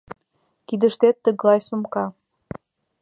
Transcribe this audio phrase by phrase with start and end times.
[0.67, 2.05] —Кидыштет тыглай сумка.